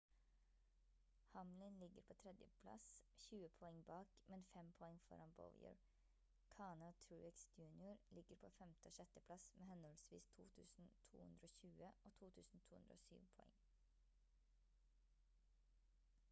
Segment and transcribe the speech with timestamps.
[1.33, 2.33] hamlin ligger på 3.
[2.61, 5.77] plass 20 poeng bak men 5 poeng foran bowyer
[6.55, 8.73] kahne og truex jr ligger på 5.
[8.91, 9.23] og 6.
[9.27, 13.57] plass med henholdsvis 2220 og 2207 poeng